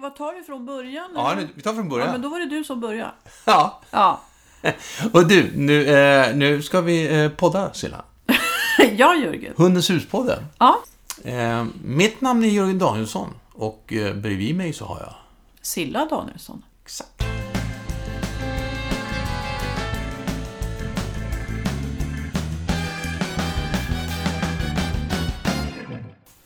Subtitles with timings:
[0.00, 1.10] vad tar vi från början?
[1.14, 2.12] Ja, nu- vi tar från ja, början.
[2.12, 3.10] men då var det du som började.
[3.44, 3.80] Ja.
[3.90, 4.20] Ja,
[5.12, 8.04] Och du, nu, eh, nu ska vi eh, podda, Silla.
[8.96, 9.54] ja Jörgen.
[9.56, 10.44] Hundens huspodden.
[10.58, 10.78] Ja,
[11.24, 15.14] Eh, mitt namn är Jörgen Danielsson och eh, bredvid mig så har jag...
[15.62, 16.62] Silla Danielsson.
[16.84, 17.22] Exakt.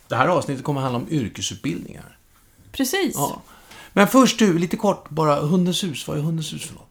[0.09, 2.18] Det här avsnittet kommer handla om yrkesutbildningar.
[2.77, 3.14] Precis.
[3.16, 3.43] Ja.
[3.93, 5.40] Men först du, lite kort bara.
[5.40, 6.89] Hundens hus, vad är Hundens hus för något?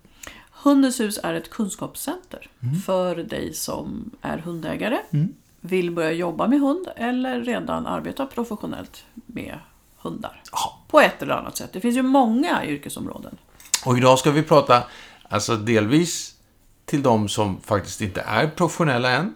[0.52, 2.81] Hundens hus är ett kunskapscenter Mm.
[2.81, 4.98] för dig som är hundägare,
[5.62, 9.59] vill börja jobba med hund eller redan arbetar professionellt med
[9.98, 10.41] hundar.
[10.52, 10.80] Ja.
[10.88, 11.73] På ett eller annat sätt.
[11.73, 13.38] Det finns ju många yrkesområden.
[13.85, 14.84] Och idag ska vi prata,
[15.29, 16.34] alltså delvis
[16.85, 19.34] till de som faktiskt inte är professionella än.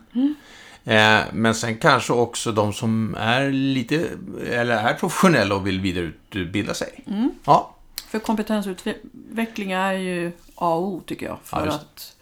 [0.88, 4.10] Eh, men sen kanske också de som är lite,
[4.50, 7.04] eller är professionella och vill vidareutbilda sig.
[7.46, 7.76] Ja,
[8.08, 11.38] För kompetensutveckling är ju A och O tycker jag.
[11.44, 12.16] För Ja, att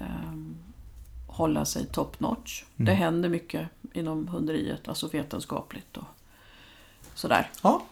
[0.00, 0.56] ehm,
[1.26, 2.62] hålla sig top notch.
[2.76, 2.86] Mm.
[2.86, 6.04] Det händer mycket inom hunderiet, alltså vetenskapligt och
[7.14, 7.50] sådär.
[7.62, 7.82] ja.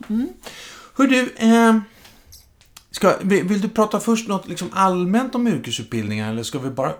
[0.96, 1.78] Hör du, eh,
[2.90, 6.92] ska, vill, vill du prata först något liksom allmänt om yrkesutbildningar eller ska vi bara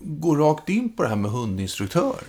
[0.00, 2.20] gå rakt in på det här med hundinstruktör?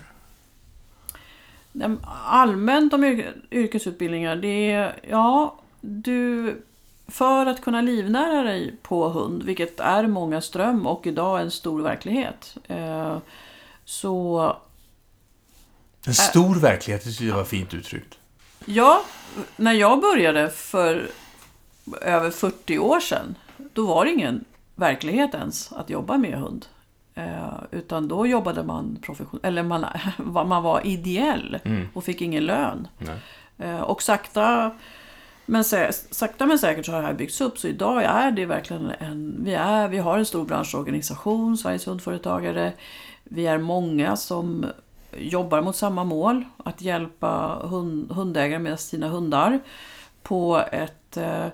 [2.26, 6.62] Allmänt om yrke- yrkesutbildningar, det är, ja, du,
[7.08, 11.82] för att kunna livnära dig på hund, vilket är många ström och idag en stor
[11.82, 13.18] verklighet, eh,
[13.86, 14.56] så
[16.06, 18.18] En stor verklighet, det tycker jag var fint uttryckt.
[18.66, 19.02] Ja,
[19.56, 21.10] när jag började för
[22.02, 23.36] över 40 år sedan,
[23.74, 26.66] då var det ingen verklighet ens att jobba med hund.
[27.16, 29.86] Eh, utan då jobbade man professionellt, eller man,
[30.48, 31.60] man var ideell
[31.94, 32.88] och fick ingen lön.
[32.98, 33.20] Nej.
[33.58, 34.72] Eh, och sakta
[35.46, 35.64] men,
[36.12, 37.58] sakta men säkert så har det här byggts upp.
[37.58, 39.36] Så idag är det verkligen en...
[39.44, 42.74] Vi, är, vi har en stor branschorganisation, Sveriges hundföretagare.
[43.24, 44.66] Vi är många som
[45.18, 46.44] jobbar mot samma mål.
[46.58, 49.60] Att hjälpa hund, hundägare med sina hundar
[50.24, 51.48] på ett eh,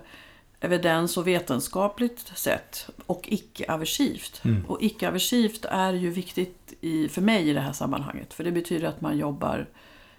[0.60, 2.88] evidens och vetenskapligt sätt.
[3.06, 4.42] Och icke-aversivt.
[4.68, 8.34] Och icke-aversivt är ju viktigt i, för mig i det här sammanhanget.
[8.34, 9.66] För det betyder att man jobbar...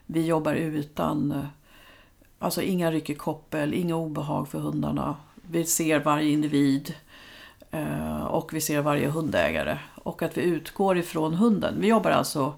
[0.06, 1.32] Vi jobbar utan...
[1.32, 1.44] eh,
[2.42, 5.16] Alltså inga ryck i koppel, inga obehag för hundarna.
[5.42, 6.94] Vi ser varje individ
[7.72, 9.78] eh, och vi ser varje hundägare.
[9.96, 11.76] Och att vi utgår ifrån hunden.
[11.80, 12.54] Vi jobbar alltså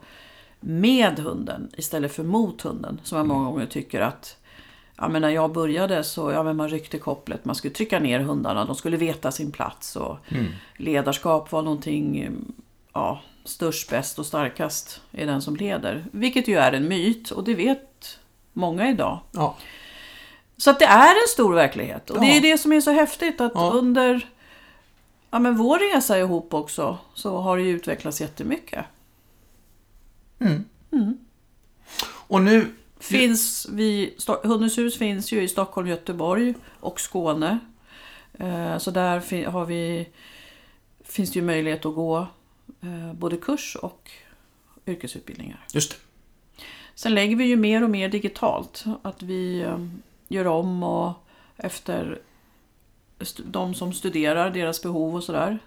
[0.59, 2.99] med hunden istället för mot hunden.
[3.03, 4.37] Som jag många gånger tycker att
[5.01, 8.19] Ja, men när jag började så ja, men man ryckte kopplet, man skulle trycka ner
[8.19, 9.95] hundarna, de skulle veta sin plats.
[9.95, 10.17] Och
[10.77, 12.31] Ledarskap var någonting,
[12.93, 16.05] ja, störst, bäst och starkast är den som leder.
[16.11, 18.19] Vilket ju är en myt och det vet
[18.53, 19.19] många idag.
[19.31, 19.55] Ja.
[20.57, 22.09] Så att det är en stor verklighet.
[22.09, 22.33] Och det Ja.
[22.33, 23.71] är det som är så häftigt att Ja.
[23.73, 24.29] under
[25.31, 28.85] ja, men vår resa ihop också så har det ju utvecklats jättemycket.
[32.03, 32.67] Och nu,
[33.01, 37.59] Finns vi, Sto- Hundens hus finns ju i Stockholm, Göteborg och Skåne.
[38.33, 40.07] Eh, Så där har vi,
[41.03, 42.27] finns det ju möjlighet att gå
[42.81, 44.11] eh, både kurs och
[44.87, 45.65] yrkesutbildningar.
[45.73, 45.97] just det.
[46.95, 48.83] Sen lägger vi ju mer och mer digitalt.
[49.01, 49.77] Att vi eh,
[50.27, 51.13] gör om och
[51.57, 52.19] efter
[53.45, 55.59] de som studerar, deras behov och sådär.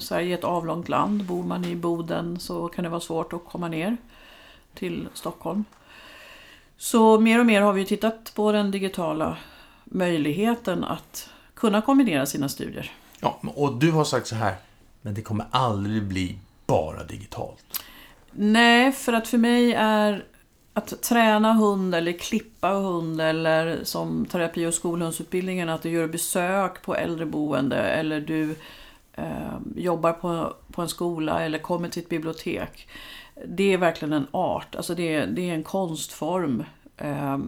[0.00, 1.24] Sverige är ett avlångt land.
[1.24, 3.96] Bor man i Boden så kan det vara svårt att komma ner
[4.74, 5.64] till Stockholm.
[6.76, 9.36] Så mer och mer har vi tittat på den digitala
[9.84, 12.92] möjligheten att kunna kombinera sina studier.
[13.20, 14.54] Ja, och du har sagt så här,
[15.02, 17.64] men det kommer aldrig bli bara digitalt.
[18.30, 20.24] Nej, för att för mig är
[20.72, 26.82] att träna hund eller klippa hund eller som terapi och skolhundsutbildningen att du gör besök
[26.82, 28.56] på äldreboende eller du
[29.12, 32.88] eh, jobbar på, på en skola eller kommer till ett bibliotek.
[33.46, 36.64] Det är verkligen en art, alltså det, är- det är en konstform.
[36.96, 37.38] Eh,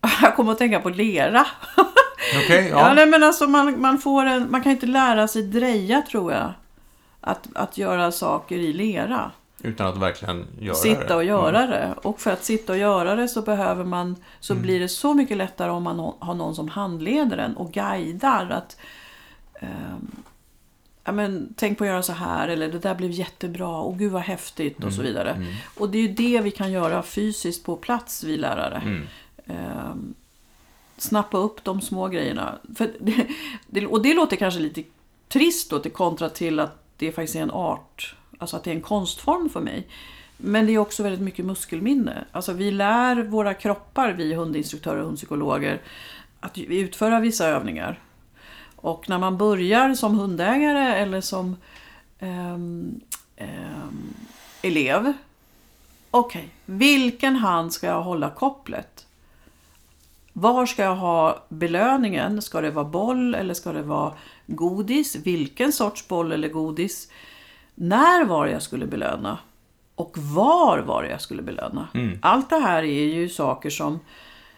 [0.22, 1.46] jag kommer att tänka på lera.
[2.44, 2.94] Okej, Ja, ja.
[2.94, 6.52] nej, men alltså man, man, får en, man kan inte lära sig dreja tror jag.
[7.20, 9.30] Att, att göra saker i lera.
[9.62, 11.14] Utan att verkligen göra sitta det.
[11.14, 11.66] och göra Ja.
[11.66, 11.94] det.
[12.02, 14.62] Och för att sitta och göra det så behöver man så Mm.
[14.62, 18.50] blir det så mycket lättare om man ha- har någon som handleder en och guidar.
[18.50, 18.76] Att,
[19.60, 20.10] ehm,
[21.10, 24.12] ja, men, tänk på att göra så här eller det där blev jättebra och gud
[24.12, 24.94] vad häftigt och Mm.
[24.94, 25.46] så vidare.
[25.78, 28.82] Och det är ju det vi kan göra fysiskt på plats, vi lärare.
[28.84, 29.06] Mm.
[29.46, 30.14] Ehm,
[30.96, 32.58] snappa upp de små grejerna.
[33.00, 33.26] Det,
[33.66, 34.82] det, och det låter kanske lite
[35.28, 38.74] trist då till kontra till att det faktiskt är en art, alltså att det är
[38.74, 39.86] en konstform för mig.
[40.36, 42.24] Men det är också väldigt mycket muskelminne.
[42.32, 45.80] Alltså vi lär våra kroppar, vi hundinstruktörer och hundpsykologer,
[46.40, 47.98] att utföra vissa övningar.
[48.80, 51.56] Och när man börjar som hundägare eller som
[52.18, 53.00] ehm,
[53.36, 54.14] ehm,
[54.62, 55.12] elev.
[56.10, 59.06] Okej, vilken hand ska jag hålla kopplet?
[60.32, 62.42] Var ska jag ha belöningen?
[62.42, 64.12] Ska det vara boll eller ska det vara
[64.46, 65.16] godis?
[65.16, 67.10] Vilken sorts boll eller godis?
[67.74, 69.38] När var jag skulle belöna?
[69.94, 71.88] Och var var jag skulle belöna?
[72.22, 74.00] Allt det här är ju saker som,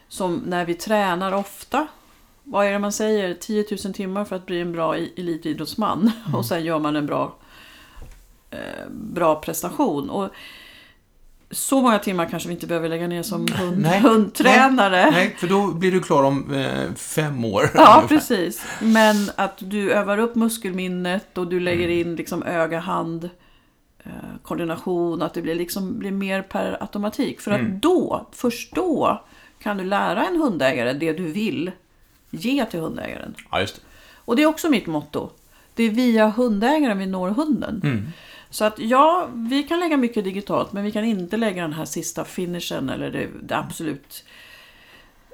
[0.07, 1.87] som när vi tränar ofta.
[2.53, 3.33] Vad är det man säger?
[3.33, 6.11] 10 000 timmar för att bli en bra elitidrottsman.
[6.35, 7.35] Och sen gör man en bra,
[8.51, 10.09] eh, bra prestation.
[10.09, 10.29] Och
[11.51, 13.99] så många timmar kanske vi inte behöver lägga ner som hund, Nej.
[13.99, 15.11] hundtränare.
[15.11, 17.69] Nej, för då blir du klar om eh, fem år.
[17.73, 18.07] Ja, ungefär.
[18.07, 18.65] precis.
[18.81, 21.99] Men att du övar upp muskelminnet och du lägger Mm.
[22.07, 23.29] in liksom öga-hand
[24.03, 24.11] eh,
[24.43, 27.41] koordination, att det blir, liksom, blir mer per automatik.
[27.41, 27.65] För Mm.
[27.75, 29.23] att då, först då,
[29.59, 31.71] kan du lära en hundägare det du vill
[32.33, 33.35] ge till hundägaren.
[33.51, 33.81] Ja, just det.
[34.25, 35.29] Och det är också mitt motto.
[35.73, 37.81] Det är via hundägaren vi når hunden.
[37.83, 38.07] Mm.
[38.49, 41.85] Så att ja, vi kan lägga mycket digitalt men vi kan inte lägga den här
[41.85, 44.25] sista finishen eller det, det absolut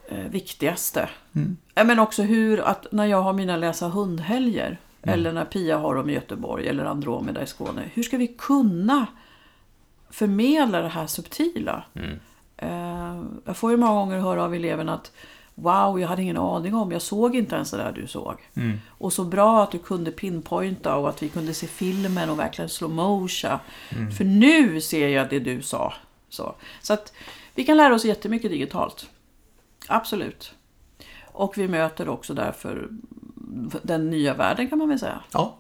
[0.08, 1.10] eh, viktigaste.
[1.36, 1.58] Mm.
[1.76, 5.96] Eh, Men också hur, att när jag har mina läsa hundhelger eller när Pia har
[5.96, 7.82] dem i Göteborg eller Andromeda i Skåne.
[7.94, 9.06] Hur ska vi kunna
[10.10, 11.84] förmedla det här subtila?
[12.58, 15.12] Eh, jag får ju många gånger höra av eleverna att
[15.62, 18.36] Wow, jag hade ingen aning om, jag såg inte ens det där du såg.
[18.88, 22.70] Och så bra att du kunde pinpointa och att vi kunde se filmen och verkligen
[22.70, 23.58] slow motion.
[24.18, 25.94] För nu ser jag det du sa.
[26.30, 27.14] Så, så att
[27.56, 29.10] vi kan lära oss jättemycket digitalt.
[29.88, 30.54] Absolut.
[31.26, 32.90] Och vi möter också därför
[33.82, 35.24] den nya världen kan man väl säga.
[35.32, 35.56] Ja.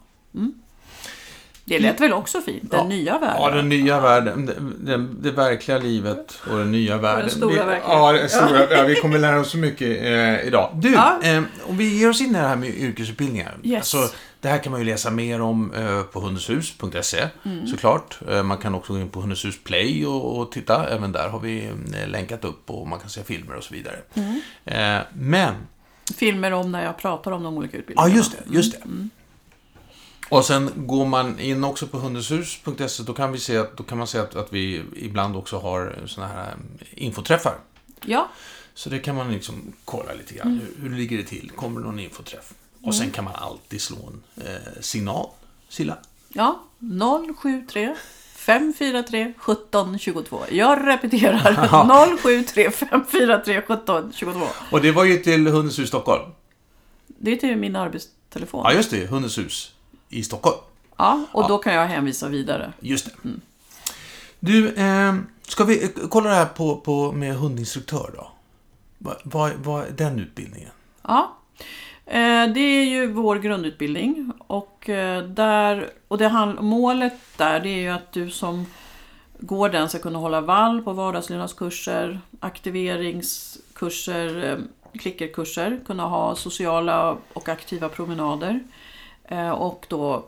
[1.77, 2.87] Det lät väl också fint, den Ja.
[2.87, 3.41] nya världen.
[3.41, 4.45] Ja, den nya världen.
[4.45, 4.55] Det,
[4.97, 7.29] det, det verkliga livet och den nya världen.
[7.29, 7.91] stora vi, verkligheten.
[7.91, 10.71] Ja, den stora, ja, vi kommer lära oss så mycket eh, idag.
[10.75, 11.19] Du, Ja.
[11.23, 13.57] eh, om vi ger oss in i det här med yrkesutbildningar.
[13.63, 13.95] Yes.
[13.95, 17.67] Alltså, det här kan man ju läsa mer om eh, på hundeshus.se Mm.
[17.67, 18.19] såklart.
[18.29, 20.87] Eh, man kan också gå in på Hundeshus Play och, och titta.
[20.89, 21.65] Även där har vi
[22.01, 23.95] eh, länkat upp och man kan se filmer och så vidare.
[24.13, 24.41] Mm.
[24.65, 25.53] Eh, men
[26.17, 28.15] Filmer om när jag pratar om de olika Ja, utbildningarna.
[28.15, 28.55] just det.
[28.55, 28.79] Just det.
[30.29, 33.97] Och sen går man in också på hundeshus.se, då kan vi se att, då kan
[33.97, 36.47] man se att, att vi ibland också har såna här
[36.79, 37.53] eh, infoträffar.
[38.05, 38.29] Ja,
[38.73, 40.61] Så det kan man liksom kolla lite grann.
[40.77, 41.51] Hur, hur ligger det till?
[41.55, 42.53] Kommer det någon infoträff?
[42.83, 45.27] Och sen kan man alltid slå en eh, signal.
[45.69, 45.97] Silla.
[46.33, 46.63] ja.
[47.41, 47.95] 073
[48.35, 50.41] 543 1722.
[50.51, 52.17] Jag repeterar.
[52.17, 54.45] 073 543 1722.
[54.71, 56.31] Och det var ju till Hundeshus Stockholm.
[57.07, 58.61] Det är till min arbetstelefon.
[58.63, 59.05] Ja, just det.
[59.05, 59.73] Hundeshus
[60.09, 60.57] i Stockholm.
[60.97, 62.73] Ja, och då kan jag hänvisa vidare.
[62.79, 63.11] Just det.
[64.39, 65.15] Du, eh,
[65.47, 68.31] ska vi eh, kolla det här på, på, med hundinstruktör då?
[69.23, 70.71] Vad vad är den utbildningen?
[71.01, 71.35] Ja.
[72.05, 77.69] Eh, Det är ju vår grundutbildning och, eh, där, och det hand, målet där det
[77.69, 78.65] är ju att du som
[79.39, 84.57] går den ska kunna hålla vall på vardagslydnadskurser, aktiveringskurser, eh,
[84.99, 88.59] klickerkurser, kunna ha sociala och aktiva promenader
[89.51, 90.25] och då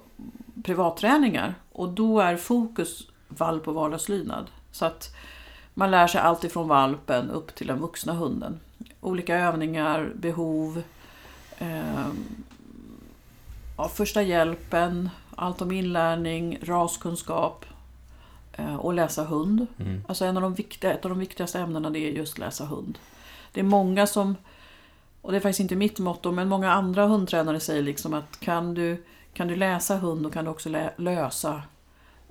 [0.63, 1.55] privatträningar.
[1.71, 4.45] Och då är fokus vall på vardagslydnad.
[4.71, 5.15] Så att
[5.73, 8.59] man lär sig allt ifrån valpen upp till den vuxna hunden.
[9.01, 10.83] Olika övningar, behov,
[11.57, 12.07] eh,
[13.77, 17.65] ja, första hjälpen, allt om inlärning, raskunskap
[18.53, 19.67] eh, och läsa hund.
[20.07, 22.97] Alltså en av de viktiga, ett av de viktigaste ämnena det är just läsa hund.
[23.51, 24.35] Det är många som,
[25.21, 28.73] och det är faktiskt inte mitt motto, men många andra hundtränare säger liksom att kan
[28.73, 31.61] du, kan du läsa hund då kan du också lä- lösa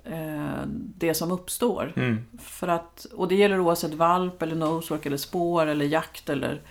[0.03, 0.61] eh,
[0.97, 1.93] det som uppstår.
[2.39, 6.61] För att, och det gäller oavsett valp, eller nosework, eller spår, eller jakt eller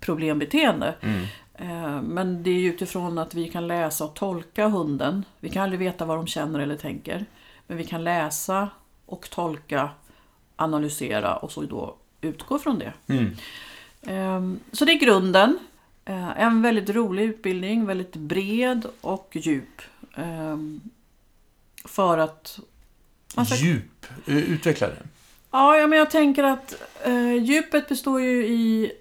[0.00, 0.94] problembeteende.
[1.54, 5.24] Eh, Men det är ju utifrån att vi kan läsa och tolka hunden.
[5.40, 7.24] Vi kan aldrig veta vad de känner eller tänker.
[7.66, 8.68] Men vi kan läsa
[9.06, 9.90] och tolka,
[10.56, 12.92] analysera och så då utgå från det.
[13.06, 13.36] Ehm,
[14.72, 15.58] Så det är grunden.
[16.04, 19.82] Eh, En väldigt rolig utbildning, väldigt bred och djup.
[20.14, 20.80] Ehm,
[21.84, 22.58] För att
[23.46, 24.06] ska Djup.
[24.26, 25.02] Eh, Utveckla det.
[25.50, 28.92] Ja, men jag tänker att eh, djupet består ju i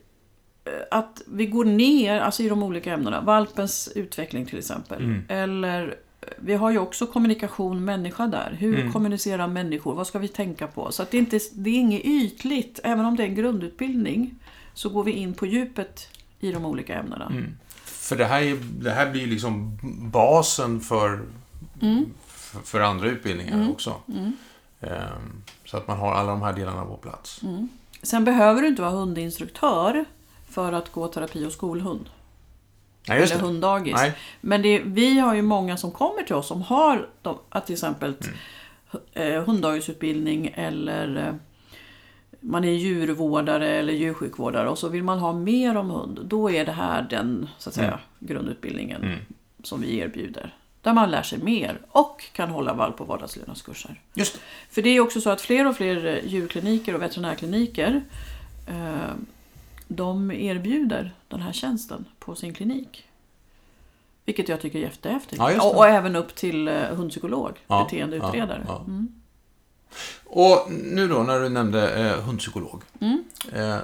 [0.91, 3.21] att vi går ner, alltså i de olika ämnena.
[3.21, 5.03] Valpens utveckling till exempel.
[5.27, 5.87] Eller
[6.21, 8.55] eh, vi har ju också kommunikation människa där.
[8.59, 9.95] Hur kommunicerar människor?
[9.95, 10.91] Vad ska vi tänka på?
[10.91, 12.79] Så att det, är inte, det är inget ytligt.
[12.83, 14.35] Även om det är en grundutbildning
[14.77, 16.07] så går vi in på djupet
[16.39, 17.31] i de olika ämnena.
[17.83, 19.79] För det här, är, det här blir ju liksom
[20.11, 21.21] basen för,
[22.29, 23.95] för, för andra utbildningar också.
[24.81, 27.41] Ehm, så att man har alla de här delarna på plats.
[28.01, 30.05] Sen behöver du inte vara hundinstruktör
[30.49, 32.09] för att gå terapi och skolhund.
[33.07, 33.93] Just eller hunddagis.
[33.95, 34.13] Nej.
[34.41, 37.73] Men det, vi har ju många som kommer till oss som har de, att till
[37.73, 39.33] exempel Mm.
[39.33, 41.33] eh, hunddagisutbildning eller eh,
[42.39, 46.19] man är djurvårdare eller djursjukvårdare och så vill man ha mer om hund.
[46.23, 47.99] Då är det här den så att säga, Mm.
[48.19, 49.15] grundutbildningen
[49.63, 50.55] som vi erbjuder.
[50.81, 54.01] Där man lär sig mer och kan hålla valp och vardagslydnadskurser.
[54.13, 54.39] Just det.
[54.69, 58.01] För det är också så att fler och fler djurkliniker och veterinärkliniker
[58.67, 59.11] eh,
[59.87, 63.03] de erbjuder den här tjänsten på sin klinik.
[64.25, 65.37] Vilket jag tycker är jättehäftigt.
[65.37, 68.61] Ja, och, och även upp till eh, hundpsykolog, Ja, beteendeutredare.
[68.67, 68.83] ja, ja.
[68.91, 69.07] Mm.
[70.25, 72.81] Och nu då när du nämnde eh, hundpsykolog.
[72.99, 73.23] Mm.
[73.53, 73.77] Eh,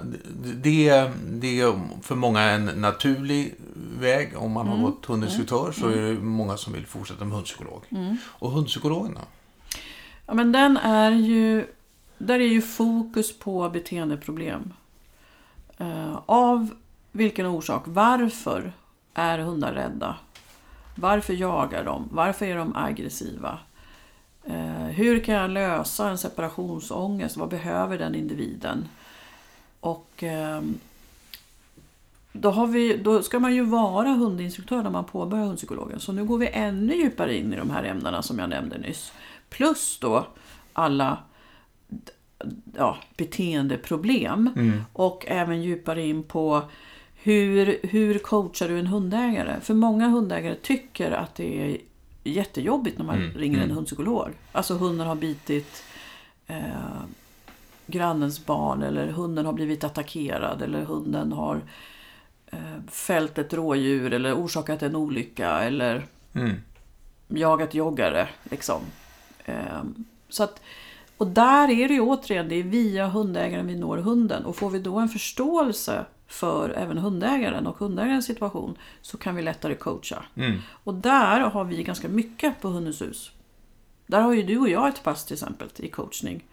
[0.56, 3.56] det, det är för många en naturlig
[4.00, 4.38] väg.
[4.38, 4.86] Om man har Mm.
[4.86, 7.84] gått hundinstruktör så är det många som vill fortsätta med hundpsykolog.
[7.90, 8.18] Mm.
[8.26, 9.22] Och hundpsykologen då?
[10.26, 11.66] Ja, men den är ju...
[12.18, 14.74] Där är ju fokus på beteendeproblem.
[15.78, 16.70] Eh, av
[17.12, 17.84] vilken orsak?
[17.86, 18.74] Varför
[19.14, 20.16] är hundar rädda?
[20.96, 22.10] Varför jagar de?
[22.12, 23.60] Varför är de aggressiva?
[24.46, 27.38] Eh, hur kan jag lösa en separationsångest?
[27.38, 28.90] Vad behöver den individen?
[29.80, 30.80] Och ehm,
[32.32, 36.00] då, vi, då ska man ju vara hundinstruktör när man påbörjar hundpsykologen.
[36.00, 39.12] Så nu går vi ännu djupare in i de här ämnena som jag nämnde nyss.
[39.50, 40.28] Plus då
[40.74, 41.18] alla
[42.78, 44.50] ja, beteendeproblem.
[44.94, 46.62] Och även djupare in på
[47.16, 49.60] hur, hur coachar du en hundägare?
[49.62, 51.78] För många hundägare tycker att det är
[52.24, 53.76] jättejobbigt när man Mm, ringer en mm.
[53.76, 54.30] hundpsykolog.
[54.52, 55.84] Alltså hunden har bitit
[56.48, 57.04] eh,
[57.88, 61.62] grannens barn eller hunden har blivit attackerad eller hunden har
[62.48, 62.58] eh,
[62.92, 66.56] fällt ett rådjur eller orsakat en olycka eller Mm.
[67.28, 68.28] jagat joggare.
[68.44, 68.82] Liksom.
[69.46, 70.62] Ehm, så att,
[71.18, 74.46] och där är det ju återigen, det är via hundägaren vi når hunden.
[74.46, 79.42] Och får vi då en förståelse för även hundägaren och hundägarens situation så kan vi
[79.42, 80.24] lättare coacha.
[80.36, 80.60] Mm.
[80.84, 83.32] Och där har vi ganska mycket på Hundens hus.
[84.08, 86.44] Där har ju du och jag ett pass till exempel i coachning.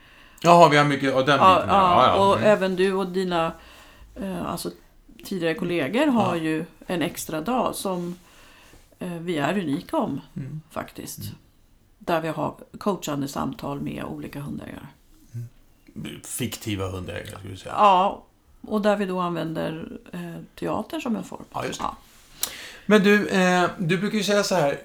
[0.42, 1.68] Jaha, vi har mycket av den Ja, biten.
[1.74, 2.48] ja, och Mm.
[2.50, 3.52] även du och dina
[4.14, 4.70] eh, alltså,
[5.24, 8.16] tidigare kollegor har ju en extra dag som
[8.98, 10.60] eh, vi är unika om Mm.
[10.70, 11.20] faktiskt.
[11.98, 14.86] Där vi har coachande samtal med olika hundägare.
[16.24, 17.74] Fiktiva hundägare, skulle du säga.
[17.76, 18.24] Ja,
[18.60, 20.20] och där vi då använder eh,
[20.54, 21.44] teater som en form.
[21.52, 21.84] Ja, just det.
[21.84, 21.96] Ja.
[22.86, 24.78] Men du, eh, du brukar ju säga så här.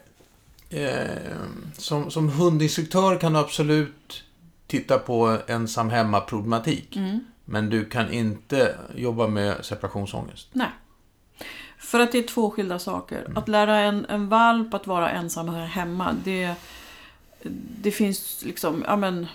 [0.70, 1.36] Eh,
[1.78, 4.24] som, som hundinstruktör kan du absolut
[4.68, 6.96] titta på ensam hemma-problematik.
[6.96, 7.20] Mm.
[7.46, 10.48] Men du kan inte jobba med separationsångest.
[10.52, 10.70] Nej.
[11.78, 13.20] För att det är två skilda saker.
[13.20, 13.38] Mm.
[13.38, 16.54] Att lära en, en valp att vara ensam hemma, det,
[17.82, 19.28] det finns liksom, ja men,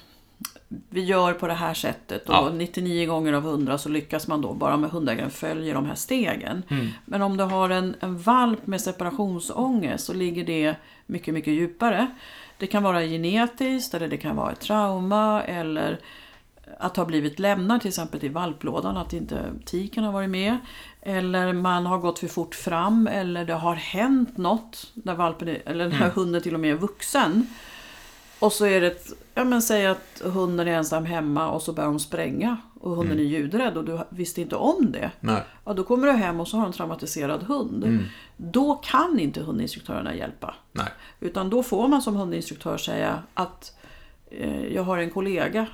[0.88, 2.50] vi gör på det här sättet och Ja.
[2.54, 6.62] 99 gånger av 100 så lyckas man då bara med hundägaren följer de här stegen.
[7.04, 10.74] Men om du har en, en valp med separationsångest så ligger det
[11.06, 12.06] mycket, mycket djupare.
[12.58, 16.00] Det kan vara genetiskt eller det kan vara ett trauma eller
[16.78, 20.56] att ha blivit lämnad till exempel till valplådan, att inte tiken har varit med.
[21.02, 25.88] Eller man har gått för fort fram eller det har hänt något när valpen eller
[25.88, 27.46] när hunden till och med är vuxen.
[28.40, 31.72] Och så är det, ett, ja men säg att hunden är ensam hemma och så
[31.72, 35.10] börjar de spränga och hunden är ljudrädd och du visste inte om det.
[35.20, 35.42] Nej.
[35.64, 38.08] Ja, då kommer du hem och så har du en traumatiserad hund.
[38.36, 40.54] Då kan inte hundinstruktörerna hjälpa.
[40.72, 40.88] Nej.
[41.20, 43.78] Utan då får man som hundinstruktör säga att
[44.30, 45.66] eh, jag har en kollega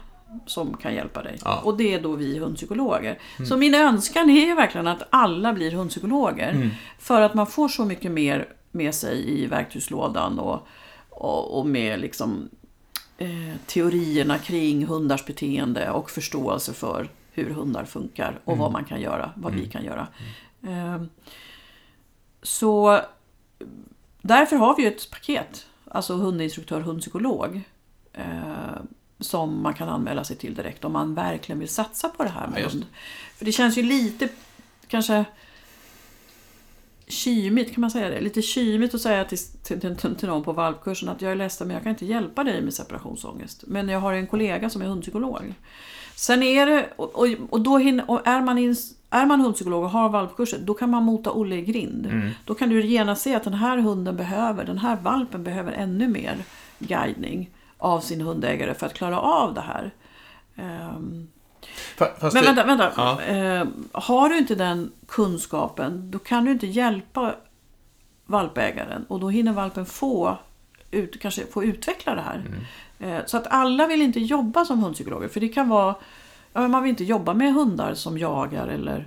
[0.46, 1.38] som kan hjälpa dig.
[1.44, 1.60] Ja.
[1.64, 3.18] Och det är då vi hundpsykologer.
[3.48, 6.70] Så min önskan är ju verkligen att alla blir hundpsykologer.
[6.98, 10.66] För att man får så mycket mer med sig i verktygslådan och,
[11.58, 12.48] och, med liksom
[13.66, 19.32] teorierna kring hundars beteende och förståelse för hur hundar funkar och vad man kan göra,
[19.36, 20.08] vad vi kan göra.
[20.62, 21.02] Eh,
[22.42, 23.00] så
[24.22, 27.60] därför har vi ett paket, alltså hundinstruktör, hundpsykolog.
[28.12, 28.82] Eh,
[29.18, 32.44] som man kan anmäla sig till direkt om man verkligen vill satsa på det här
[32.44, 32.86] Ja, med just hund.
[33.36, 34.28] För det känns ju lite,
[34.86, 35.24] kanske
[37.08, 38.20] kymigt, kan man säga det?
[38.20, 41.66] Lite kymigt att säga till, till, till, till någon på valpkursen att jag är ledsen
[41.66, 43.64] men jag kan inte hjälpa dig med separationsångest.
[43.66, 45.54] Men jag har en kollega som är hundpsykolog.
[46.14, 48.76] Sen är det, och, och, då hinner, och är man in,
[49.10, 52.06] är man hundpsykolog och har valpkurser, då kan man mota Olle i grind.
[52.44, 56.08] Då kan du genast se att den här hunden behöver, den här valpen behöver ännu
[56.08, 56.36] mer
[56.78, 59.90] guidning av sin hundägare för att klara av det här.
[60.56, 61.26] Fa-
[61.96, 62.92] Fast men vänta, vänta.
[62.96, 63.22] Ja.
[63.22, 67.34] Eh, har du inte den kunskapen, då kan du inte hjälpa
[68.26, 69.04] valpägaren.
[69.08, 70.38] Och då hinner valpen få,
[70.90, 72.44] ut, kanske få utveckla det här.
[72.98, 75.28] Eh, så att alla vill inte jobba som hundpsykologer.
[75.28, 75.94] För det kan vara,
[76.52, 79.06] ja, man vill inte jobba med hundar som jagar eller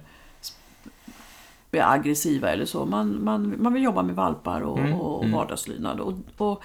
[1.71, 2.85] är aggressiva eller så.
[2.85, 5.35] Man, man, man vill jobba med valpar och, Mm, och mm.
[5.37, 5.99] vardagslydnad.
[5.99, 6.63] Och, och,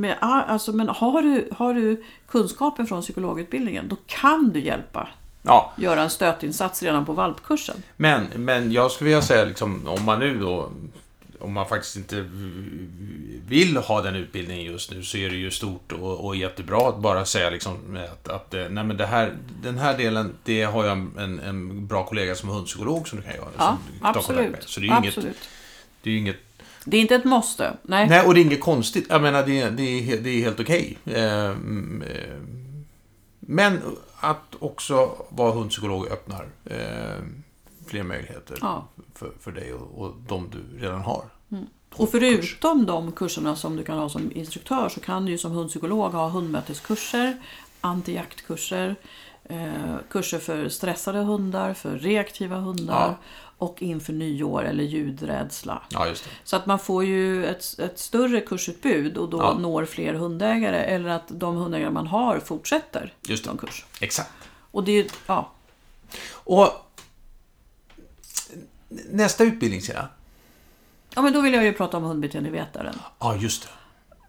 [0.00, 5.08] med, alltså, men har du, har du kunskapen från psykologutbildningen, då kan du hjälpa.
[5.42, 7.82] Ja, Göra en stötinsats redan på valpkursen.
[7.96, 10.70] men, men jag skulle vilja säga liksom, om man nu då
[11.40, 12.24] om man faktiskt inte
[13.46, 16.98] vill ha den utbildningen just nu så är det ju stort och, och jättebra att
[16.98, 20.84] bara säga liksom att, att eh, nej men det här, den här delen, det har
[20.84, 23.48] jag en, en bra kollega som är hundpsykolog som du kan göra.
[23.58, 24.56] Ja, absolut.
[24.60, 25.48] Så det är ju inget, absolut.
[26.02, 26.47] det är inget
[26.90, 27.76] Det är inte ett måste.
[27.82, 28.08] Nej.
[28.08, 29.06] Nej, och det är inget konstigt.
[29.08, 30.98] Jag menar, det, är- det, är, det är helt okej.
[31.04, 32.38] Eh, mm, eh,
[33.40, 33.80] Men
[34.20, 37.22] att också vara hundpsykolog öppnar eh,
[37.86, 38.88] fler möjligheter Ja.
[39.14, 41.22] för, för dig och, och de du redan har.
[41.96, 45.52] Och förutom de kurserna som du kan ha som instruktör så kan du ju som
[45.52, 47.36] hundpsykolog ha hundmöteskurser,
[47.80, 48.96] antijaktkurser,
[49.44, 53.16] eh, kurser för stressade hundar, för reaktiva hundar Ja.
[53.58, 55.82] Och inför nyår eller ljudrädsla.
[55.88, 56.06] Ja.
[56.44, 59.58] Så att man får ju ett, ett större kursutbud och då Ja.
[59.58, 63.50] når fler hundägare eller att de hundägare man har fortsätter Just det.
[63.58, 63.84] kurs.
[64.00, 64.30] Exakt.
[64.70, 65.50] Och det är ju, ja,
[66.32, 66.68] Och
[69.10, 70.08] nästa utbildning, säger jag.
[71.14, 72.94] ja men då vill jag ju prata om hundbeteendevetaren.
[73.18, 73.68] Ja, just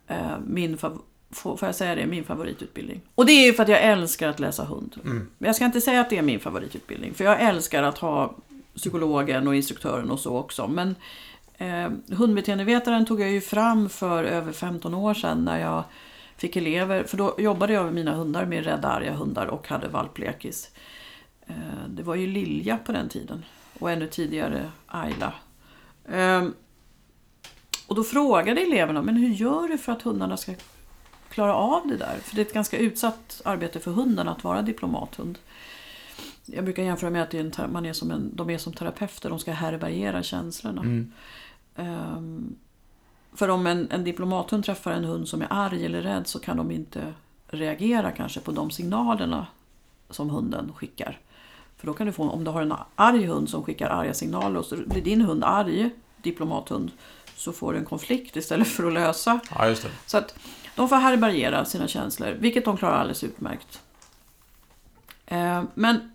[0.07, 0.13] det.
[0.13, 0.77] eh, min
[1.31, 2.05] får jag säga det?
[2.05, 3.01] Min favoritutbildning.
[3.15, 4.95] Och det är ju för att jag älskar att läsa hund.
[5.03, 7.13] Men jag ska inte säga att det är min favoritutbildning.
[7.13, 8.36] För jag älskar att ha
[8.79, 10.67] psykologen och instruktören och så också.
[10.67, 10.95] Men
[11.57, 15.83] eh, hundbeteendevetaren tog jag ju fram för över 15 år sedan när jag
[16.38, 17.03] fick elever.
[17.03, 20.71] För då jobbade jag med mina hundar med rädda arga hundar och hade valplekis.
[21.48, 21.55] Eh,
[21.88, 23.45] det var ju Lilja på den tiden.
[23.79, 25.33] Och ännu tidigare Ayla.
[26.05, 26.48] Eh,
[27.88, 30.53] och då frågade eleverna, men hur gör du för att hundarna ska
[31.29, 32.17] klara av det där?
[32.24, 35.38] För det är ett ganska utsatt arbete för hunden att vara diplomathund.
[36.53, 38.74] Jag brukar jämföra med att det är en, man är som en, de är som
[38.74, 40.82] terapeuter, de ska härbärgera känslorna.
[40.82, 41.12] Mm.
[41.75, 42.56] Ehm,
[43.34, 46.57] för om en, en diplomathund träffar en hund som är arg eller rädd så kan
[46.57, 47.14] de inte
[47.48, 49.48] reagera kanske på de signalerna
[50.09, 51.20] som hunden skickar.
[51.77, 54.59] För då kan du få, om du har en arg hund som skickar arga signaler
[54.59, 56.92] och så blir din hund arg, diplomathund,
[57.35, 59.40] så får du en konflikt istället för att lösa.
[59.55, 59.75] Ja.
[60.05, 60.40] Så att
[60.75, 63.81] de får härbärgera sina känslor, vilket de klarar alldeles utmärkt.
[65.25, 66.12] Eh, Men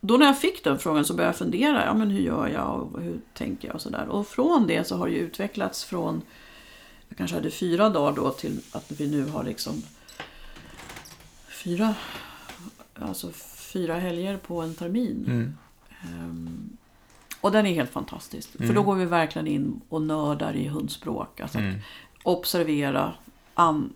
[0.00, 2.94] då när jag fick den frågan så började jag fundera, ja men hur gör jag
[2.94, 4.08] och hur tänker jag och sådär.
[4.08, 6.22] Och från det så har det utvecklats från,
[7.08, 9.82] jag kanske hade fyra dagar då till att vi nu har liksom
[11.48, 11.94] fyra,
[12.94, 13.30] alltså
[13.72, 15.24] fyra helger på en termin.
[15.26, 15.56] Mm.
[16.02, 16.76] Ehm,
[17.40, 18.50] och den är helt fantastisk.
[18.66, 21.40] För då går vi verkligen in och nördar i hundspråk.
[21.40, 21.78] Alltså Mm.
[22.22, 23.12] observera,
[23.54, 23.92] an,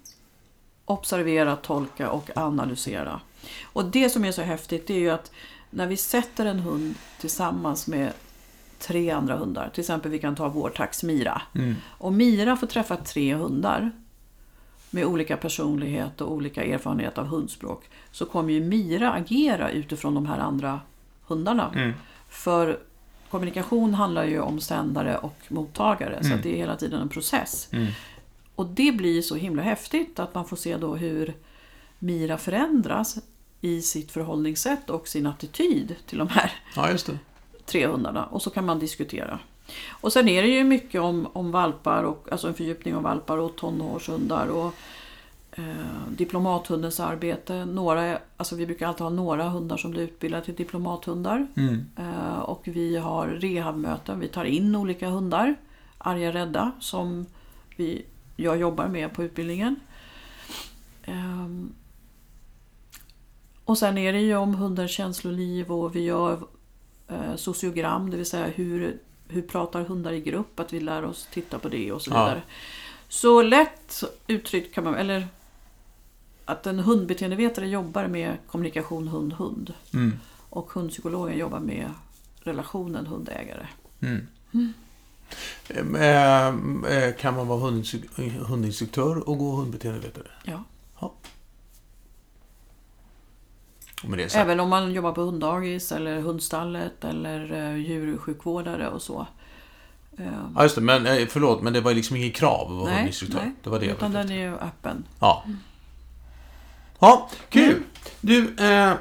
[0.85, 3.21] observera, tolka och analysera.
[3.65, 5.31] Och det som är så häftigt det är ju att
[5.75, 8.13] när vi sätter en hund tillsammans med
[8.79, 11.43] tre andra hundar, till exempel vi kan ta vår tax Mira.
[11.55, 11.75] Mm.
[11.99, 13.91] Om Mira får träffa tre hundar
[14.91, 20.27] med olika personlighet och olika erfarenhet av hundspråk så kommer ju Mira agera utifrån de
[20.27, 20.81] här andra
[21.27, 21.71] hundarna.
[21.75, 21.93] Mm.
[22.29, 22.79] För
[23.31, 26.39] kommunikation handlar ju om sändare och mottagare så Mm.
[26.39, 27.69] att det är hela tiden en process.
[27.73, 27.87] Mm.
[28.55, 31.35] Och det blir så himla häftigt att man får se då hur
[31.99, 33.19] Mira förändras
[33.65, 37.19] i sitt förhållningssätt och sin attityd till de här Ja, just det.
[37.67, 39.39] tre hundarna och så kan man diskutera.
[39.91, 43.39] Och sen är det ju mycket om, om valpar, och, alltså en fördjupning av valpar
[43.39, 44.75] och tonårshundar och
[45.53, 45.65] eh,
[46.17, 47.65] diplomathundens arbete.
[47.65, 51.47] Några, alltså vi brukar alltid ha några hundar som blir utbildade till diplomathundar.
[51.57, 51.87] Mm.
[51.97, 55.55] Eh, och vi har rehabmöten, vi tar in olika hundar,
[55.99, 57.27] arga rädda, som
[57.77, 58.05] vi,
[58.37, 59.77] jag jobbar med på utbildningen.
[61.05, 61.73] Ehm,
[63.65, 66.39] och sen är det ju om hundens känsloliv och vi gör
[67.09, 68.99] eh, sociogram, det vill säga hur,
[69.29, 72.25] hur pratar hundar i grupp, att vi lär oss titta på det och så Ja.
[72.25, 72.43] vidare.
[73.09, 75.29] Så lätt uttryckt kan man, eller
[76.45, 79.75] att en hundbeteendevetare jobbar med kommunikation hund-hund.
[79.95, 80.13] Mm.
[80.51, 81.91] Och hundpsykologen jobbar med
[82.41, 83.67] relationen hundägare.
[84.03, 84.27] Mm.
[85.97, 86.47] Eh,
[86.97, 90.27] eh, Kan man vara hundinstru- hundinstruktör och gå hundbeteendevetare?
[90.45, 90.65] Ja.
[94.29, 94.35] Sagt.
[94.45, 99.27] Även om man jobbar på hunddagis eller hundstallet eller eh, djursjukvårdare och så.
[100.19, 100.81] Eh, Ja, just det.
[100.81, 103.39] Men eh, förlåt, men det var liksom inget krav att vara nej, hundinstruktör.
[103.39, 105.05] nej, Det var det utan den är ju öppen.
[105.21, 105.45] Ja.
[106.99, 107.83] Ja, kul.
[108.21, 108.93] Du, eh,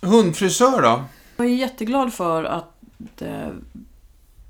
[0.00, 1.04] hundfrisör då?
[1.36, 3.48] Jag är jätteglad för att eh,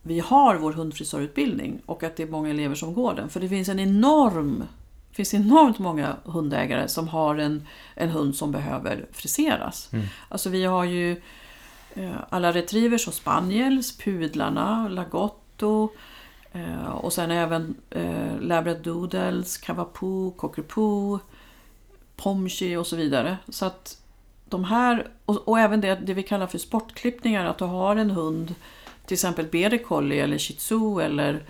[0.03, 3.29] vi har vår hundfrisörutbildning och att det är många elever som går den.
[3.29, 4.62] För det finns en enorm
[5.16, 9.92] det finns enormt många hundägare som har en, en hund som behöver friseras.
[9.92, 10.07] Mm.
[10.29, 11.20] Alltså vi har ju
[11.94, 15.90] Eh, alla retrievers och spaniels, pudlarna, lagotto
[16.53, 21.18] eh, och sen även eh, labradoodles, cavapoo, cockapoo,
[22.16, 23.38] pomchi och så vidare.
[23.48, 24.03] Så att
[24.48, 28.11] de här, och, och även det, det vi kallar för sportklippningar, att du har en
[28.11, 28.55] hund,
[29.07, 31.42] till exempel border collie eller shih tzu eller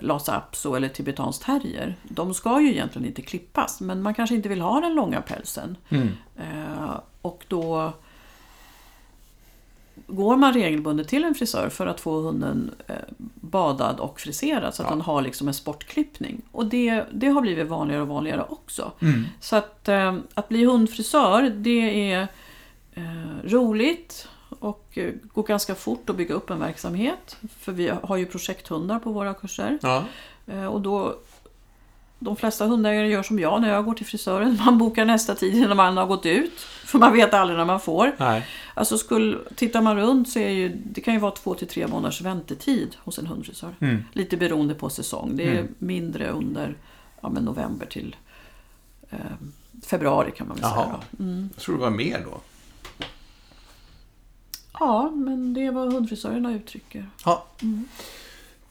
[0.00, 1.96] lhasa apso eller tibetansk terrier.
[2.02, 5.76] De ska ju egentligen inte klippas, men man kanske inte vill ha den långa pälsen.
[5.88, 6.08] Mm.
[6.36, 7.92] Eh, och då
[10.06, 12.94] går man regelbundet till en frisör för att få hunden eh,
[13.34, 14.94] badad och friserad så att Ja.
[14.94, 16.42] den har liksom en sportklippning.
[16.52, 18.92] Och det, det har blivit vanligare och vanligare också.
[19.02, 19.24] Mm.
[19.40, 22.28] Så att, eh, att bli hundfrisör det är
[22.94, 23.02] eh,
[23.44, 24.28] roligt
[24.62, 27.36] och eh, går ganska fort att bygga upp en verksamhet.
[27.58, 29.78] För vi har ju projekthundar på våra kurser.
[29.82, 30.04] Ja.
[30.46, 31.16] Eh, och då,
[32.18, 34.58] de flesta hundägare gör som jag när jag går till frisören.
[34.64, 36.60] Man bokar nästa tid innan man har gått ut.
[36.60, 38.12] För man vet aldrig när man får.
[38.18, 38.46] Nej.
[38.74, 41.86] Alltså skulle, tittar man runt så är ju, det kan ju vara två till tre
[41.86, 43.74] månaders väntetid hos en hundfrisör.
[43.80, 44.04] Mm.
[44.12, 45.36] Lite beroende på säsong.
[45.36, 45.74] Det är Mm.
[45.78, 46.76] mindre under
[47.20, 48.16] ja, men november till
[49.10, 49.18] eh,
[49.86, 50.84] februari kan man väl Jaha.
[50.84, 51.00] säga.
[51.10, 51.24] Då.
[51.24, 51.48] Mm.
[51.54, 52.40] Jag tror det var mer då.
[54.84, 57.06] Ja, men det är vad hundfrisörerna uttrycker.
[57.24, 57.44] Ja.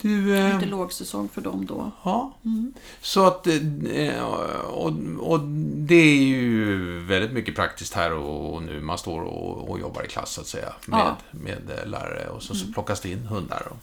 [0.01, 0.37] Du...
[0.37, 1.91] Eh, Lite lågsäsong för dem då.
[2.03, 2.33] ja.
[2.45, 2.73] Mm.
[3.01, 3.47] Så att...
[3.47, 4.23] eh,
[4.63, 5.39] Och, och
[5.75, 8.81] det är ju väldigt mycket praktiskt här och, och nu.
[8.81, 10.73] Man står och, och jobbar i klass så att säga.
[10.87, 11.17] Med, Ja.
[11.31, 13.67] med eh, lärare och så, så plockas det in hundar.
[13.71, 13.77] Och,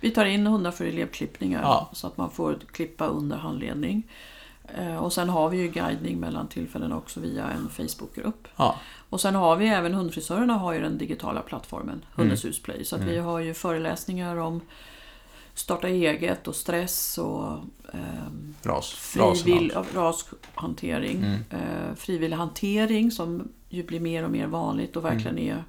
[0.00, 1.90] Vi tar in hundar för elevklippningar Ja.
[1.92, 4.02] så att man får klippa under handledning.
[4.78, 8.48] Eh, Och sen har vi ju guidning mellan tillfällen också via en Facebookgrupp.
[8.56, 8.76] ja.
[9.12, 12.84] Och sen har vi även hundfrisörerna har ju den digitala plattformen Hundens hus Play.
[12.84, 14.60] Så att vi har ju föreläsningar om
[15.54, 17.52] starta eget och stress och
[17.92, 18.90] ehm, Ras.
[18.90, 21.16] frivill, rashantering.
[21.16, 21.40] Mm.
[21.50, 25.64] Eh, frivillig hantering som ju blir mer och mer vanligt och verkligen är,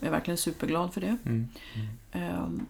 [0.00, 1.16] är verkligen superglad för det.
[1.26, 1.48] Mm.
[2.12, 2.66] Ehm,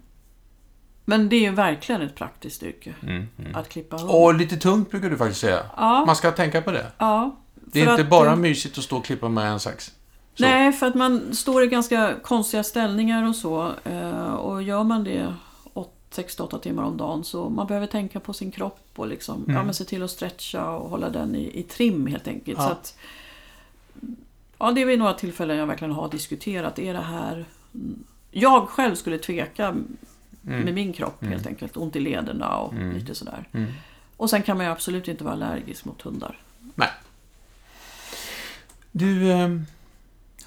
[1.05, 3.27] men det är ju verkligen ett praktiskt yrke Mm.
[3.39, 3.55] Mm.
[3.55, 4.09] att klippa hund.
[4.11, 5.63] Och lite tungt brukar du faktiskt säga.
[5.77, 6.91] ja, Man ska tänka på det.
[6.97, 9.93] ja, Det är inte bara eh, mysigt att stå och klippa med en sax.
[10.37, 10.43] Så.
[10.43, 13.71] Nej, för att man står i ganska konstiga ställningar och så.
[13.83, 15.33] eh, Och gör man det
[16.11, 19.55] 6-8 timmar om dagen så man behöver tänka på sin kropp och liksom, Mm.
[19.55, 22.57] ja, men se till att stretcha och hålla den i, i trim helt enkelt.
[22.57, 22.65] Ja.
[22.65, 22.97] Så att,
[24.57, 26.79] ja, det är vid några tillfällen jag verkligen har diskuterat.
[26.79, 27.45] Är det här...
[28.31, 29.75] Jag själv skulle tveka
[30.41, 31.77] med min kropp helt enkelt.
[31.77, 32.91] Ont i lederna och Mm.
[32.97, 33.47] lite sådär.
[33.51, 33.71] Mm.
[34.17, 36.39] Och sen kan man ju absolut inte vara allergisk mot hundar.
[36.75, 36.89] Nej.
[38.91, 39.49] Du, eh,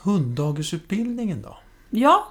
[0.03, 1.59] hunddagisutbildningen då?
[1.91, 2.29] Ja.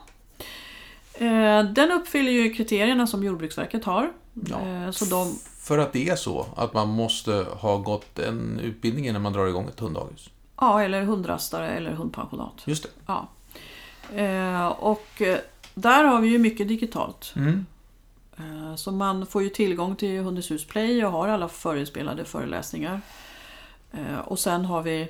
[1.14, 4.12] Eh, den uppfyller ju kriterierna som Jordbruksverket har.
[4.34, 4.68] Ja.
[4.68, 9.08] Eh, så de, För att det är så att man måste ha gått en utbildning
[9.08, 10.30] innan man drar igång ett hunddagis.
[10.62, 12.54] ja, eller hundrastare eller hundpensionat.
[12.66, 12.90] Just det.
[13.06, 13.28] Ja.
[14.16, 15.22] Eh, och
[15.74, 17.34] där har vi ju mycket digitalt.
[17.36, 17.66] Mm.
[18.78, 23.02] Så man får ju tillgång till Hundens hus Play och har alla förinspelade föreläsningar.
[24.26, 25.08] Och sen har vi,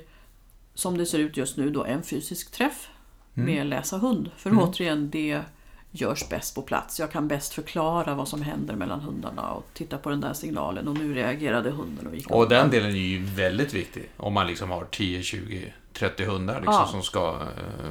[0.80, 2.88] som det ser ut just nu, då en fysisk träff
[3.34, 4.30] med läsa hund.
[4.36, 4.62] För Mm.
[4.62, 5.40] återigen, det
[5.90, 7.00] görs bäst på plats.
[7.00, 10.88] Jag kan bäst förklara vad som händer mellan hundarna och titta på den där signalen
[10.88, 14.10] och nu reagerade hunden och gick Och den delen är ju väldigt viktig.
[14.16, 16.86] Om man liksom har 10, 20, 30 hundar liksom, Ja.
[16.90, 17.90] som ska eh,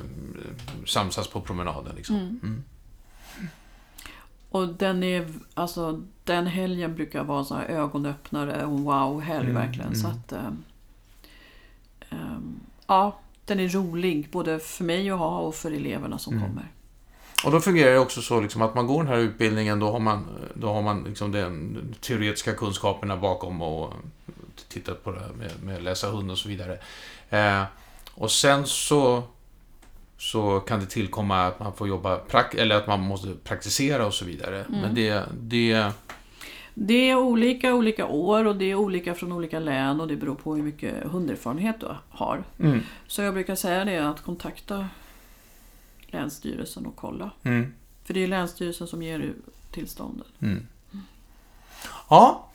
[0.85, 1.95] samsas på promenaden.
[1.95, 2.15] Liksom.
[2.15, 2.63] Mm.
[4.49, 9.95] Och den är, alltså den helgen brukar vara sån här ögonöppnare och wow-helg Mm, verkligen.
[9.95, 10.17] Så mm.
[10.19, 10.63] att, ehm,
[12.09, 16.45] ehm, ja, den är rolig både för mig att ha och för eleverna som Mm.
[16.47, 16.67] kommer.
[17.45, 19.99] Och då fungerar det också så liksom, att man går den här utbildningen, då har
[19.99, 23.93] man, då har man liksom den teoretiska kunskaperna bakom och
[24.69, 26.77] tittat på det här med, med läsa hund och så vidare.
[27.29, 27.63] Eh,
[28.13, 29.23] och sen så,
[30.17, 32.19] så kan det tillkomma att man får jobba,
[32.57, 34.63] eller att man måste praktisera och så vidare.
[34.69, 34.81] Mm.
[34.81, 35.91] Men det, det,
[36.81, 40.35] Det är olika olika år och det är olika från olika län och det beror
[40.35, 42.43] på hur mycket hunderfarenhet du har.
[42.59, 44.87] mm, Så jag brukar säga det att kontakta
[46.07, 47.31] Länsstyrelsen och kolla.
[47.43, 49.33] mm, För det är Länsstyrelsen som ger
[49.71, 50.25] tillstånden.
[50.39, 50.67] mm.
[52.09, 52.49] Ja,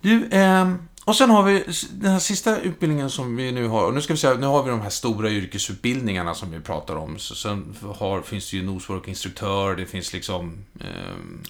[0.00, 3.86] du, ehm, och sen har vi den här sista utbildningen som vi nu har.
[3.86, 6.96] Och nu ska vi säga, nu har vi de här stora yrkesutbildningarna som vi pratar
[6.96, 7.18] om.
[7.18, 10.64] Så sen har, finns det ju nosework-instruktör, det finns liksom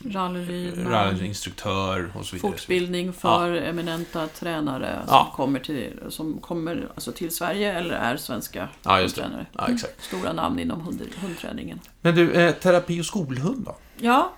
[0.04, 2.52] Rallylydnad, rallyinstruktör och så vidare.
[2.52, 5.32] fortbildning för eminenta tränare som Ja.
[5.36, 9.46] kommer, till, som kommer alltså till Sverige eller är svenska Ja, hundtränare.
[9.52, 10.04] Ja, exakt.
[10.04, 11.80] Stora namn inom hund, hundträningen.
[12.00, 13.76] Men du, eh, terapi och skolhund då?
[13.98, 14.32] Ja,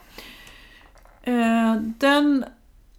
[1.23, 2.45] eh, den...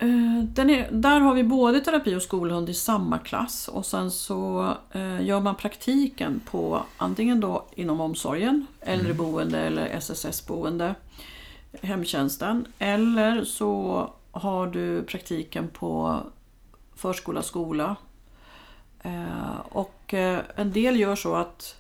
[0.06, 4.12] Eh, Den är, där har vi både terapi och skolhund i samma klass och sen
[4.12, 10.96] så eh, gör man praktiken på antingen då inom omsorgen, äldreboende eller SSS-boende,
[11.82, 12.68] hemtjänsten.
[12.80, 16.20] Eller så har du praktiken på
[16.96, 17.96] förskola, skola.
[19.02, 20.14] Eh, och
[20.56, 21.76] en del gör så att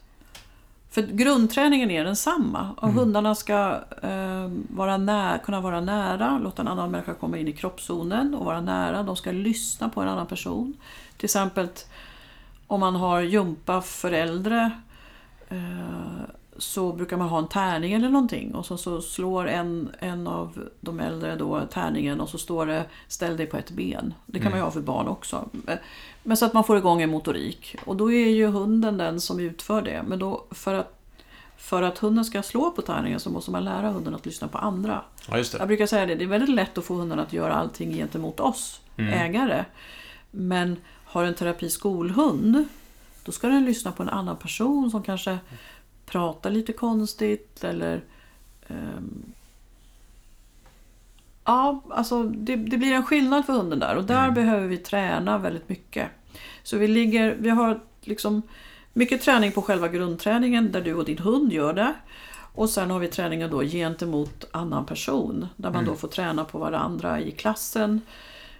[0.95, 2.69] för grundträningen är densamma.
[2.77, 7.47] Och Hundarna ska eh, vara nä- kunna vara nära, låta en annan människa komma in
[7.47, 9.03] i kroppszonen och vara nära.
[9.03, 10.73] De ska lyssna på en annan person.
[11.17, 11.67] Till exempel
[12.67, 14.71] om man har jumpa för äldre
[15.49, 16.21] eh,
[16.57, 20.69] så brukar man ha en tärning eller någonting och så, så slår en, en av
[20.79, 24.13] de äldre då tärningen och så står det ställ dig på ett ben.
[24.25, 25.49] Det kan man ju ha för barn också.
[26.23, 27.75] Men så att man får igång en motorik.
[27.85, 30.03] Och då är ju hunden den som utför det.
[30.07, 30.99] Men då för att,
[31.57, 34.57] för att hunden ska slå på tärningen så måste man lära hunden att lyssna på
[34.57, 35.01] andra.
[35.29, 37.53] Ja, just Jag brukar säga det, det är väldigt lätt att få hunden att göra
[37.53, 39.65] allting gentemot oss ägare.
[40.31, 42.67] Men har en terapiskolhund,
[43.23, 45.37] då ska den lyssna på en annan person som kanske
[46.05, 48.03] pratar lite konstigt eller
[48.67, 49.33] ehm,
[51.45, 55.37] Ja, alltså det, det blir en skillnad för hunden där och där behöver vi träna
[55.37, 56.09] väldigt mycket.
[56.63, 58.41] Så vi ligger, vi har liksom
[58.93, 61.93] mycket träning på själva grundträningen där du och din hund gör det.
[62.55, 66.57] Och sen har vi träningen då gentemot annan person där man då får träna på
[66.57, 68.01] varandra i klassen.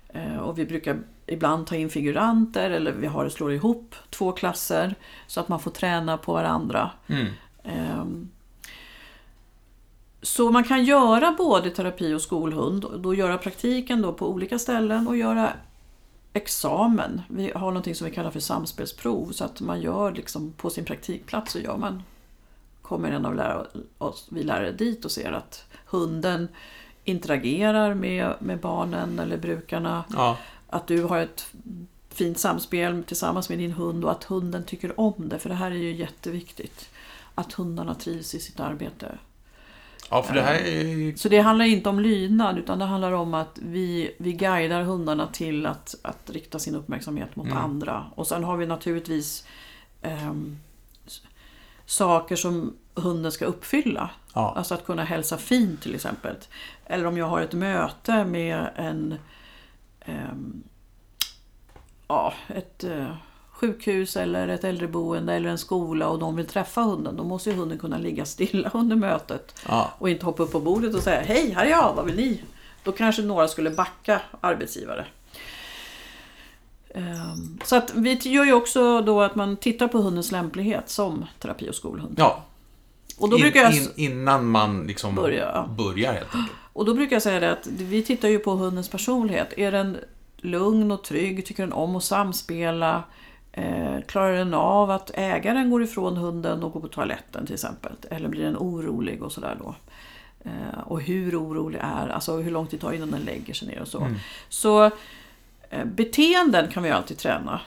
[0.10, 4.96] Eh, Och vi brukar ibland ta in figuranter eller vi har slår ihop två klasser
[5.28, 6.91] så att man får träna på varandra.
[7.08, 7.28] Mm.
[7.63, 8.30] Ehm,
[10.22, 14.60] Så man kan göra både terapi och skolhund, och då göra praktiken då på olika
[14.60, 15.54] ställen och göra
[16.34, 17.22] examen.
[17.30, 20.86] Vi har någonting som vi kallar för samspelsprov så att man gör liksom på sin
[20.86, 22.04] praktikplats så gör man
[22.82, 26.48] kommer en av lärare, oss, vi lärare dit och ser att hunden
[27.06, 30.04] interagerar med, med barnen eller brukarna.
[30.13, 30.38] Ja.
[30.70, 31.48] Att du har ett
[32.10, 35.39] fint samspel tillsammans med din hund och att hunden tycker om det.
[35.39, 36.89] För det här är ju jätteviktigt.
[37.36, 39.18] Att hundarna trivs i sitt arbete.
[40.10, 41.15] ja, för det här är...
[41.18, 45.28] Så det handlar inte om lydnad utan det handlar om att vi, vi guidar hundarna
[45.28, 48.06] till att, att rikta sin uppmärksamhet mot andra.
[48.15, 49.46] Och sen har vi naturligtvis
[50.02, 51.22] s-
[51.86, 54.10] saker som hunden ska uppfylla.
[54.36, 54.54] Ja.
[54.58, 56.36] Alltså att kunna hälsa fint till exempel.
[56.86, 59.15] Eller om jag har ett möte med en
[60.02, 60.63] ehm,
[62.08, 63.08] ja, ett eh,
[63.52, 67.15] sjukhus eller ett äldreboende eller en skola och de vill träffa hunden.
[67.17, 69.60] Då måste ju hunden kunna ligga stilla under mötet.
[69.67, 69.91] Ja.
[70.00, 72.43] Och inte hoppa upp på bordet och säga Hej, här är jag, vad vill ni?
[72.84, 75.06] Då kanske några skulle backa arbetsgivare.
[76.93, 81.26] Ehm, Så att vi gör ju också då att man tittar på hundens lämplighet som
[81.39, 82.15] terapi och skolhund.
[82.17, 82.43] ja.
[83.17, 83.75] Och då In, brukar jag...
[83.75, 85.84] in, innan man liksom Börjar, ja.
[85.84, 86.58] börjar helt enkelt.
[86.73, 89.54] Och då brukar jag säga det att vi tittar ju på hundens personlighet.
[89.58, 89.97] Är den
[90.38, 91.45] lugn och trygg?
[91.45, 93.04] Tycker den om att samspela?
[93.51, 97.91] Eh, klarar den av att ägaren går ifrån hunden och går på toaletten till exempel?
[98.10, 99.75] Eller blir den orolig och sådär då?
[100.43, 103.82] Eh, och hur orolig är, alltså hur lång tid tar innan den lägger sig ner
[103.82, 104.08] och så.
[104.49, 104.86] Så
[105.69, 107.62] eh, beteenden kan vi alltid träna.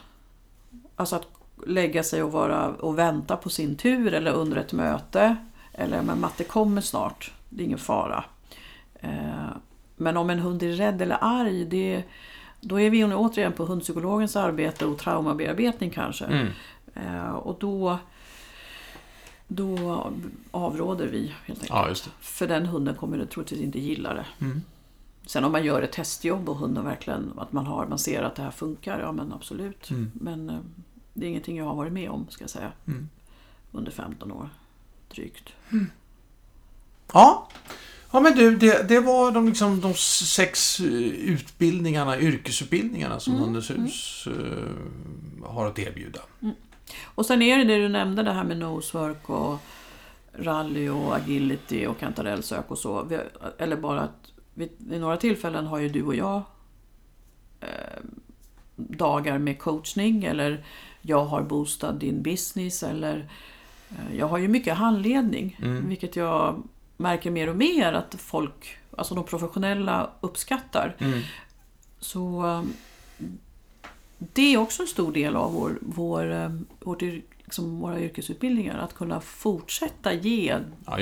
[0.95, 1.27] Alltså att
[1.67, 5.35] lägga sig och, vara, och vänta på sin tur eller under ett möte.
[5.73, 8.23] Eller men matte kommer snart, det är ingen fara.
[8.93, 9.49] Eh,
[9.97, 12.03] Men om en hund är rädd eller arg, det,
[12.61, 16.25] då är vi nu återigen på hundpsykologens arbete och traumabearbetning kanske.
[16.25, 16.47] Mm.
[16.93, 17.97] Eh, Och då,
[19.47, 20.07] då
[20.51, 22.03] avråder vi helt enkelt.
[22.05, 22.11] Ja.
[22.19, 24.25] För den hunden kommer troligtvis inte gilla det.
[24.41, 24.61] Mm.
[25.25, 28.35] Sen om man gör ett testjobb och hunden verkligen, att man, har, man ser att
[28.35, 29.89] det här funkar, ja men absolut.
[29.89, 30.11] Mm.
[30.13, 30.55] Men eh,
[31.19, 32.71] det är ingenting jag har varit med om, ska jag säga.
[32.87, 33.09] Mm.
[33.71, 34.49] Under 15 år,
[35.09, 35.49] drygt.
[37.13, 37.49] Ja.
[38.11, 43.69] Ja, men du, det, det var de, liksom, de sex eh, utbildningarna, yrkesutbildningarna som Hundens
[43.69, 46.19] hus eh, har att erbjuda.
[47.05, 49.59] Och sen är det det du nämnde, det här med nosework och
[50.33, 53.03] rally och agility och kantarellsök och så.
[53.03, 53.19] Vi,
[53.57, 56.41] eller bara att vid, vid några tillfällen har ju du och jag
[57.59, 58.03] eh,
[58.75, 60.65] dagar med coachning eller
[61.01, 63.29] jag har boostat din business eller
[63.89, 65.59] eh, jag har ju mycket handledning.
[65.61, 65.89] Mm.
[65.89, 66.63] Vilket jag
[66.97, 70.95] märker mer och mer att folk, alltså de professionella uppskattar.
[70.99, 71.19] Mm.
[71.99, 72.63] Så eh,
[74.17, 78.77] det är också en stor del av vår, vår, eh, vårt, liksom våra yrkesutbildningar.
[78.77, 80.97] Att kunna fortsätta ge Ja,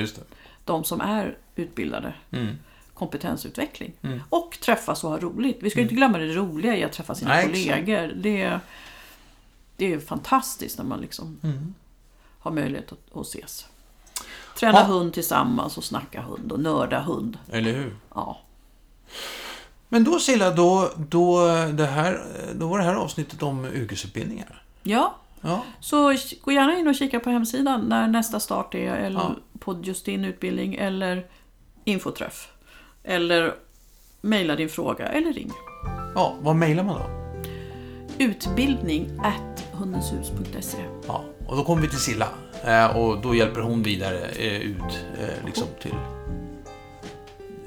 [0.64, 2.54] de som är utbildade Mm.
[2.94, 3.92] kompetensutveckling.
[4.02, 4.20] Mm.
[4.28, 5.58] Och träffas och ha roligt.
[5.60, 8.12] Vi ska inte glömma det roliga i att träffa sina Nej, kollegor.
[8.16, 8.60] Det,
[9.78, 11.74] det är fantastiskt när man liksom Mm.
[12.38, 13.66] har möjlighet att, att ses.
[14.58, 14.84] Träna Ja.
[14.84, 17.38] hund tillsammans och snacka hund och nörda hund.
[17.52, 17.96] Eller hur?
[18.14, 18.38] Ja.
[19.88, 22.22] Men då Silla, då, då, det här,
[22.54, 24.62] då var det här avsnittet om yrkesutbildningar.
[24.82, 29.20] Ja, Ja, så gå gärna in och kika på hemsidan när nästa start är, eller
[29.20, 29.34] Ja.
[29.58, 31.26] på just din utbildning, eller
[31.84, 32.48] infoträff.
[33.04, 33.54] Eller
[34.20, 35.52] mejla din fråga, eller ring.
[36.14, 37.06] ja vad mejlar man då?
[38.24, 39.47] Utbildning at
[39.78, 40.78] hundenshus.se.
[41.06, 42.28] Ja, och då kommer vi till Silla.
[42.64, 45.94] Eh, och då hjälper hon vidare eh, ut eh, liksom till...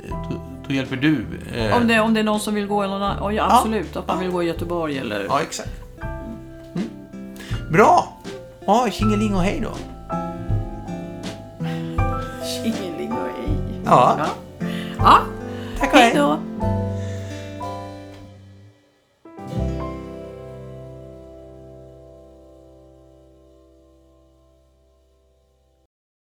[0.09, 1.25] Då, då hjälper du.
[1.73, 4.19] Om det, om det är någon som vill gå, eller någon, ja, absolut, att man
[4.19, 5.25] vill gå i Göteborg eller...
[5.29, 5.71] Ja, exakt.
[6.73, 6.89] Mm.
[7.71, 8.17] Bra!
[8.65, 9.71] Ja, tjingeling och hej då.
[12.45, 13.81] Tjingeling och ej.
[13.85, 14.17] Ja.
[14.99, 15.19] Ja.
[16.15, 16.39] ja,